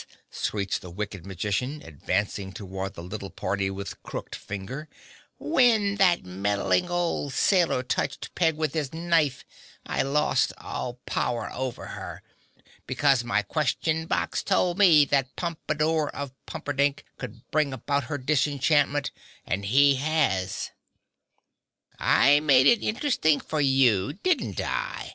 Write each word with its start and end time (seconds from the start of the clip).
screeched 0.31 0.81
the 0.81 0.89
wicked 0.89 1.27
magician, 1.27 1.79
advancing 1.85 2.51
toward 2.51 2.95
the 2.95 3.03
little 3.03 3.29
party 3.29 3.69
with 3.69 4.01
crooked 4.01 4.33
finger, 4.33 4.89
"when 5.37 5.93
that 5.97 6.25
meddling 6.25 6.89
old 6.89 7.31
sailor 7.33 7.83
touched 7.83 8.33
Peg 8.33 8.55
with 8.57 8.73
his 8.73 8.95
knife 8.95 9.45
I 9.85 10.01
lost 10.01 10.53
all 10.57 10.95
power 11.05 11.51
over 11.53 11.85
her; 11.93 12.23
because 12.87 13.23
my 13.23 13.43
Question 13.43 14.07
Box 14.07 14.41
told 14.41 14.79
me 14.79 15.05
that 15.05 15.35
Pompadore 15.35 16.09
of 16.15 16.31
Pumperdink 16.47 17.03
could 17.19 17.41
bring 17.51 17.71
about 17.71 18.05
her 18.05 18.17
disenchantment 18.17 19.11
and 19.45 19.65
he 19.65 19.97
has. 19.97 20.71
I 21.99 22.39
made 22.39 22.65
it 22.65 22.81
interesting 22.81 23.39
for 23.39 23.61
you, 23.61 24.13
didn't 24.13 24.59
I? 24.59 25.09